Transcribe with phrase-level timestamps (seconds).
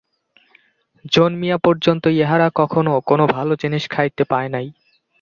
[1.11, 4.67] জন্মিয়া পর্যন্ত ইহারা কখনও কোনো ভালো জিনিস খাইতে পায় নাই।